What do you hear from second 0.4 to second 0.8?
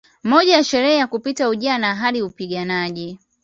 ya